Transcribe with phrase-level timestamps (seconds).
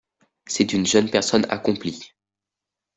[0.47, 2.11] C'est une jeune personne accomplie.